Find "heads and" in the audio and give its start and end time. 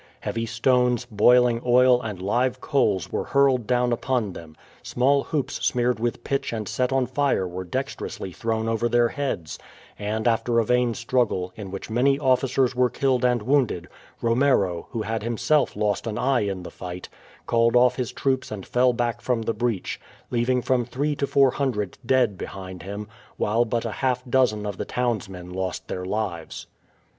9.09-10.27